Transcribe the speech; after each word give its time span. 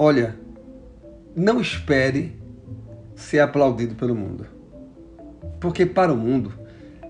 Olha, 0.00 0.36
não 1.34 1.60
espere 1.60 2.38
ser 3.16 3.40
aplaudido 3.40 3.96
pelo 3.96 4.14
mundo. 4.14 4.46
Porque 5.58 5.84
para 5.84 6.12
o 6.12 6.16
mundo, 6.16 6.52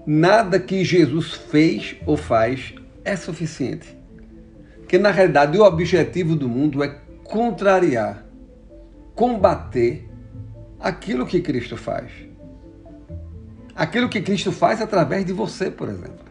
nada 0.07 0.59
que 0.59 0.83
Jesus 0.83 1.35
fez 1.35 1.97
ou 2.07 2.17
faz 2.17 2.75
é 3.05 3.15
suficiente. 3.15 3.95
Porque 4.79 4.97
na 4.97 5.11
realidade 5.11 5.59
o 5.59 5.65
objetivo 5.65 6.35
do 6.35 6.49
mundo 6.49 6.83
é 6.83 6.89
contrariar, 7.25 8.25
combater 9.15 10.09
aquilo 10.81 11.27
que 11.27 11.43
Cristo 11.43 11.77
faz. 11.77 12.11
Aquilo 13.77 14.09
que 14.09 14.23
Cristo 14.23 14.51
faz 14.51 14.81
através 14.81 15.27
de 15.27 15.33
você, 15.35 15.71
por 15.71 15.91
exemplo. 15.91 16.25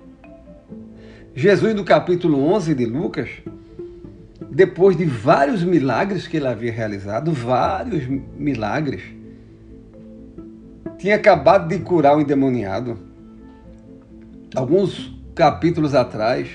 Jesus, 1.35 1.75
no 1.75 1.85
capítulo 1.85 2.43
11 2.51 2.73
de 2.73 2.85
Lucas, 2.87 3.29
depois 4.49 4.95
de 4.95 5.05
vários 5.05 5.63
milagres 5.63 6.27
que 6.27 6.37
ele 6.37 6.47
havia 6.47 6.71
realizado, 6.71 7.31
vários 7.31 8.07
milagres, 8.07 9.01
tinha 10.97 11.15
acabado 11.15 11.67
de 11.67 11.79
curar 11.79 12.17
o 12.17 12.21
endemoniado. 12.21 12.97
Alguns 14.55 15.13
capítulos 15.35 15.93
atrás, 15.93 16.49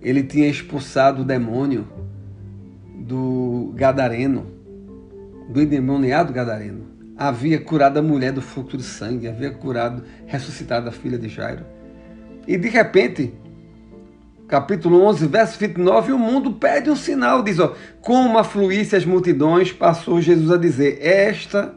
ele 0.00 0.22
tinha 0.22 0.48
expulsado 0.48 1.22
o 1.22 1.24
demônio 1.24 1.86
do 2.96 3.72
Gadareno, 3.74 4.46
do 5.48 5.60
endemoniado 5.60 6.32
Gadareno. 6.32 6.88
Havia 7.16 7.60
curado 7.60 7.98
a 7.98 8.02
mulher 8.02 8.32
do 8.32 8.40
fluxo 8.40 8.76
de 8.76 8.82
sangue, 8.82 9.28
havia 9.28 9.50
curado, 9.50 10.02
ressuscitado 10.26 10.88
a 10.88 10.92
filha 10.92 11.18
de 11.18 11.28
Jairo. 11.28 11.64
E 12.48 12.56
de 12.56 12.68
repente, 12.68 13.34
capítulo 14.50 15.00
11, 15.04 15.26
verso 15.28 15.58
29, 15.58 16.12
o 16.12 16.18
mundo 16.18 16.52
pede 16.52 16.90
um 16.90 16.96
sinal, 16.96 17.40
diz, 17.40 17.60
ó, 17.60 17.74
como 18.00 18.36
afluísse 18.36 18.96
as 18.96 19.04
multidões, 19.04 19.72
passou 19.72 20.20
Jesus 20.20 20.50
a 20.50 20.56
dizer, 20.56 20.98
esta 21.00 21.72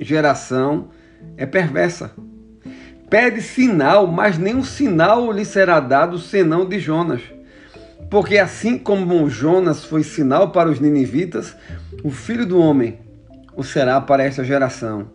geração 0.00 0.88
é 1.36 1.44
perversa. 1.44 2.12
Pede 3.10 3.42
sinal, 3.42 4.06
mas 4.06 4.38
nenhum 4.38 4.64
sinal 4.64 5.30
lhe 5.30 5.44
será 5.44 5.78
dado 5.78 6.18
senão 6.18 6.66
de 6.66 6.80
Jonas. 6.80 7.20
Porque 8.10 8.38
assim 8.38 8.78
como 8.78 9.28
Jonas 9.28 9.84
foi 9.84 10.02
sinal 10.02 10.50
para 10.50 10.70
os 10.70 10.80
ninivitas, 10.80 11.54
o 12.02 12.10
filho 12.10 12.46
do 12.46 12.58
homem 12.58 12.98
o 13.54 13.62
será 13.62 14.00
para 14.00 14.24
esta 14.24 14.42
geração. 14.42 15.10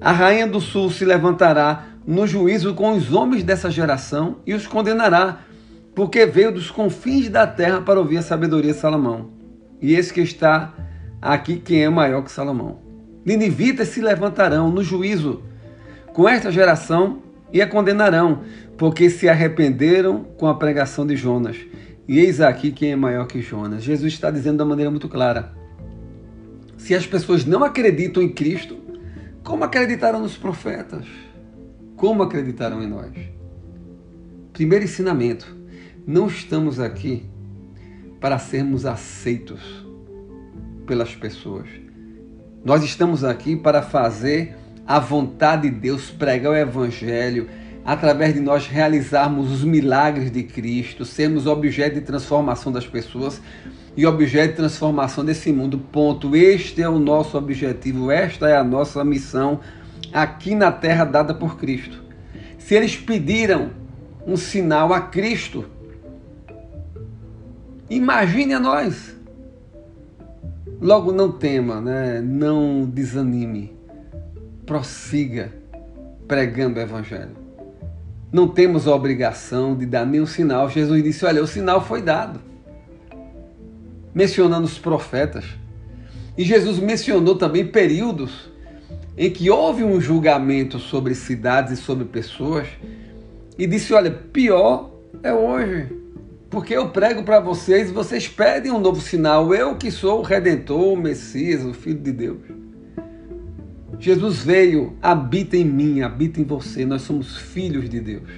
A 0.00 0.12
rainha 0.12 0.46
do 0.46 0.60
sul 0.60 0.90
se 0.90 1.04
levantará 1.04 1.86
no 2.06 2.26
juízo 2.26 2.74
com 2.74 2.92
os 2.92 3.12
homens 3.12 3.42
dessa 3.42 3.70
geração 3.70 4.36
e 4.46 4.52
os 4.52 4.66
condenará, 4.66 5.40
porque 5.94 6.26
veio 6.26 6.52
dos 6.52 6.70
confins 6.70 7.28
da 7.28 7.46
terra 7.46 7.80
para 7.80 7.98
ouvir 7.98 8.18
a 8.18 8.22
sabedoria 8.22 8.72
de 8.72 8.78
Salomão. 8.78 9.30
E 9.80 9.94
esse 9.94 10.12
que 10.12 10.20
está 10.20 10.74
aqui, 11.20 11.56
quem 11.56 11.82
é 11.84 11.88
maior 11.88 12.22
que 12.22 12.30
Salomão. 12.30 12.78
Ninivitas 13.24 13.88
se 13.88 14.00
levantarão 14.00 14.70
no 14.70 14.82
juízo 14.82 15.42
com 16.12 16.28
esta 16.28 16.50
geração 16.50 17.22
e 17.52 17.62
a 17.62 17.66
condenarão, 17.66 18.40
porque 18.76 19.08
se 19.08 19.28
arrependeram 19.28 20.24
com 20.36 20.46
a 20.46 20.54
pregação 20.54 21.06
de 21.06 21.16
Jonas. 21.16 21.56
E 22.06 22.18
eis 22.18 22.40
aqui 22.40 22.70
quem 22.70 22.92
é 22.92 22.96
maior 22.96 23.26
que 23.26 23.40
Jonas. 23.40 23.82
Jesus 23.82 24.12
está 24.12 24.30
dizendo 24.30 24.58
da 24.58 24.64
maneira 24.64 24.90
muito 24.90 25.08
clara: 25.08 25.52
se 26.76 26.94
as 26.94 27.06
pessoas 27.06 27.46
não 27.46 27.64
acreditam 27.64 28.22
em 28.22 28.28
Cristo, 28.28 28.76
como 29.44 29.62
acreditaram 29.62 30.20
nos 30.20 30.36
profetas? 30.36 31.04
Como 31.96 32.22
acreditaram 32.22 32.82
em 32.82 32.88
nós? 32.88 33.12
Primeiro 34.52 34.84
ensinamento: 34.84 35.54
não 36.06 36.26
estamos 36.26 36.80
aqui 36.80 37.24
para 38.20 38.38
sermos 38.38 38.86
aceitos 38.86 39.60
pelas 40.86 41.14
pessoas. 41.14 41.68
Nós 42.64 42.82
estamos 42.82 43.22
aqui 43.22 43.54
para 43.54 43.82
fazer 43.82 44.56
a 44.86 44.98
vontade 44.98 45.68
de 45.68 45.76
Deus, 45.76 46.10
pregar 46.10 46.52
o 46.52 46.56
Evangelho, 46.56 47.48
através 47.84 48.32
de 48.32 48.40
nós 48.40 48.66
realizarmos 48.66 49.52
os 49.52 49.62
milagres 49.62 50.30
de 50.30 50.42
Cristo, 50.42 51.04
sermos 51.04 51.46
objeto 51.46 51.96
de 51.96 52.00
transformação 52.00 52.72
das 52.72 52.86
pessoas 52.86 53.42
e 53.96 54.06
objeto 54.06 54.52
de 54.52 54.56
transformação 54.56 55.24
desse 55.24 55.52
mundo. 55.52 55.78
Ponto. 55.78 56.34
Este 56.34 56.82
é 56.82 56.88
o 56.88 56.98
nosso 56.98 57.36
objetivo, 57.36 58.10
esta 58.10 58.48
é 58.48 58.56
a 58.56 58.64
nossa 58.64 59.04
missão 59.04 59.60
aqui 60.12 60.54
na 60.54 60.72
terra 60.72 61.04
dada 61.04 61.34
por 61.34 61.58
Cristo. 61.58 62.02
Se 62.58 62.74
eles 62.74 62.96
pediram 62.96 63.70
um 64.26 64.36
sinal 64.36 64.94
a 64.94 65.00
Cristo, 65.00 65.66
imagine 67.90 68.54
a 68.54 68.60
nós. 68.60 69.14
Logo, 70.80 71.12
não 71.12 71.30
tema, 71.30 71.80
né? 71.80 72.20
não 72.20 72.84
desanime, 72.84 73.76
prossiga 74.64 75.52
pregando 76.26 76.78
o 76.78 76.82
Evangelho. 76.82 77.43
Não 78.34 78.48
temos 78.48 78.88
a 78.88 78.92
obrigação 78.92 79.76
de 79.76 79.86
dar 79.86 80.04
nenhum 80.04 80.26
sinal. 80.26 80.68
Jesus 80.68 81.04
disse: 81.04 81.24
Olha, 81.24 81.40
o 81.40 81.46
sinal 81.46 81.80
foi 81.80 82.02
dado. 82.02 82.40
Mencionando 84.12 84.66
os 84.66 84.76
profetas. 84.76 85.44
E 86.36 86.42
Jesus 86.42 86.80
mencionou 86.80 87.36
também 87.36 87.64
períodos 87.64 88.50
em 89.16 89.30
que 89.30 89.48
houve 89.48 89.84
um 89.84 90.00
julgamento 90.00 90.80
sobre 90.80 91.14
cidades 91.14 91.74
e 91.74 91.76
sobre 91.76 92.06
pessoas. 92.06 92.66
E 93.56 93.68
disse: 93.68 93.94
Olha, 93.94 94.10
pior 94.10 94.90
é 95.22 95.32
hoje 95.32 95.86
porque 96.50 96.74
eu 96.74 96.88
prego 96.88 97.22
para 97.22 97.38
vocês 97.38 97.88
e 97.88 97.92
vocês 97.92 98.26
pedem 98.26 98.72
um 98.72 98.80
novo 98.80 99.00
sinal. 99.00 99.54
Eu 99.54 99.76
que 99.76 99.92
sou 99.92 100.18
o 100.18 100.22
Redentor, 100.22 100.94
o 100.94 100.96
Messias, 100.96 101.64
o 101.64 101.72
Filho 101.72 102.00
de 102.00 102.10
Deus. 102.10 102.63
Jesus 103.98 104.38
veio, 104.38 104.96
habita 105.02 105.56
em 105.56 105.64
mim, 105.64 106.02
habita 106.02 106.40
em 106.40 106.44
você. 106.44 106.84
Nós 106.84 107.02
somos 107.02 107.36
filhos 107.36 107.88
de 107.88 108.00
Deus. 108.00 108.28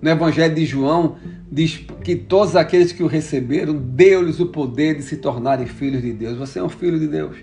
No 0.00 0.10
Evangelho 0.10 0.54
de 0.54 0.64
João, 0.64 1.16
diz 1.50 1.84
que 2.04 2.14
todos 2.14 2.54
aqueles 2.54 2.92
que 2.92 3.02
o 3.02 3.06
receberam, 3.06 3.74
deu-lhes 3.74 4.38
o 4.40 4.46
poder 4.46 4.96
de 4.96 5.02
se 5.02 5.16
tornarem 5.16 5.66
filhos 5.66 6.02
de 6.02 6.12
Deus. 6.12 6.36
Você 6.38 6.58
é 6.58 6.62
um 6.62 6.68
filho 6.68 6.98
de 6.98 7.08
Deus. 7.08 7.36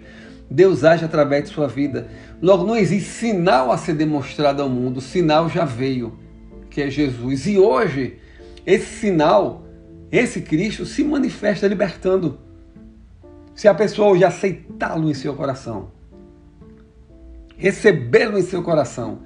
Deus 0.50 0.84
age 0.84 1.04
através 1.04 1.46
de 1.46 1.50
sua 1.50 1.68
vida. 1.68 2.08
Logo, 2.42 2.66
não 2.66 2.76
existe 2.76 3.10
sinal 3.10 3.72
a 3.72 3.78
ser 3.78 3.94
demonstrado 3.94 4.62
ao 4.62 4.70
mundo. 4.70 4.98
O 4.98 5.02
sinal 5.02 5.50
já 5.50 5.66
veio, 5.66 6.18
que 6.70 6.82
é 6.82 6.90
Jesus. 6.90 7.48
E 7.48 7.58
hoje, 7.58 8.16
esse 8.66 9.00
sinal 9.00 9.66
esse 10.12 10.42
Cristo 10.42 10.86
se 10.86 11.04
manifesta 11.04 11.68
libertando. 11.68 12.40
Se 13.54 13.68
a 13.68 13.74
pessoa 13.74 14.10
hoje 14.10 14.24
aceitá-lo 14.24 15.10
em 15.10 15.14
seu 15.14 15.34
coração, 15.34 15.90
recebê-lo 17.58 18.38
em 18.38 18.42
seu 18.42 18.62
coração, 18.62 19.20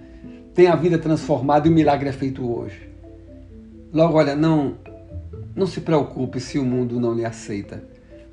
tem 0.54 0.68
a 0.68 0.76
vida 0.76 0.98
transformada 0.98 1.68
e 1.68 1.72
o 1.72 1.74
milagre 1.74 2.10
é 2.10 2.12
feito 2.12 2.50
hoje. 2.50 2.90
Logo, 3.94 4.18
olha, 4.18 4.36
não, 4.36 4.76
não 5.56 5.66
se 5.66 5.82
preocupe 5.82 6.40
se 6.40 6.60
o 6.60 6.66
mundo 6.66 7.00
não 7.00 7.14
lhe 7.14 7.26
aceita. 7.26 7.84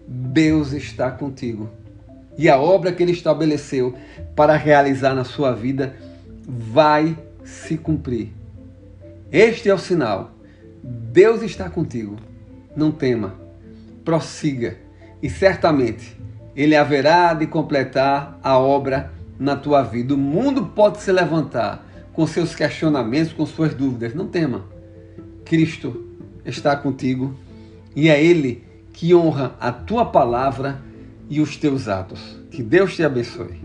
Deus 0.06 0.72
está 0.72 1.10
contigo. 1.10 1.68
E 2.36 2.48
a 2.48 2.58
obra 2.58 2.92
que 2.92 3.02
ele 3.02 3.12
estabeleceu 3.12 3.94
para 4.34 4.56
realizar 4.56 5.14
na 5.14 5.24
sua 5.24 5.52
vida 5.52 5.96
vai 6.46 7.16
se 7.44 7.76
cumprir. 7.78 8.32
Este 9.32 9.68
é 9.68 9.74
o 9.74 9.78
sinal. 9.78 10.32
Deus 10.82 11.42
está 11.42 11.70
contigo 11.70 12.16
não 12.76 12.92
tema, 12.92 13.34
prossiga, 14.04 14.76
e 15.22 15.30
certamente 15.30 16.16
ele 16.54 16.76
haverá 16.76 17.32
de 17.32 17.46
completar 17.46 18.38
a 18.42 18.58
obra 18.58 19.10
na 19.38 19.56
tua 19.56 19.82
vida. 19.82 20.14
O 20.14 20.18
mundo 20.18 20.66
pode 20.66 21.00
se 21.00 21.12
levantar 21.12 21.86
com 22.12 22.26
seus 22.26 22.54
questionamentos, 22.54 23.32
com 23.32 23.44
suas 23.44 23.74
dúvidas. 23.74 24.14
Não 24.14 24.26
tema. 24.26 24.64
Cristo 25.44 26.06
está 26.44 26.76
contigo 26.76 27.34
e 27.94 28.08
é 28.08 28.22
Ele 28.22 28.64
que 28.92 29.14
honra 29.14 29.54
a 29.60 29.70
tua 29.70 30.06
palavra 30.06 30.80
e 31.28 31.40
os 31.40 31.56
teus 31.56 31.88
atos. 31.88 32.40
Que 32.50 32.62
Deus 32.62 32.94
te 32.96 33.04
abençoe. 33.04 33.60